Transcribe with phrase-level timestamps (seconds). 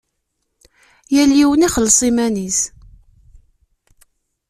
[1.15, 2.59] Yal yiwen ixelleṣ iman-is.